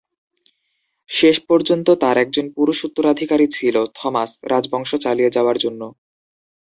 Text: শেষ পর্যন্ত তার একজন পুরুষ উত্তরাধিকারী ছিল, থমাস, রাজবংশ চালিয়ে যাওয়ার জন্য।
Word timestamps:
শেষ 1.09 1.35
পর্যন্ত 1.49 1.87
তার 2.03 2.15
একজন 2.17 2.45
পুরুষ 2.55 2.77
উত্তরাধিকারী 2.87 3.47
ছিল, 3.51 3.75
থমাস, 3.97 4.31
রাজবংশ 4.51 4.91
চালিয়ে 5.05 5.33
যাওয়ার 5.35 5.57
জন্য। 5.63 5.81